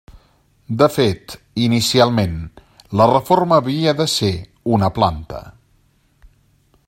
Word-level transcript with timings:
De 0.81 0.85
fet, 0.93 1.35
inicialment 1.65 2.39
la 3.01 3.07
reforma 3.13 3.59
havia 3.61 3.95
de 4.01 4.09
ser 4.17 4.33
una 4.77 4.91
planta. 4.99 5.43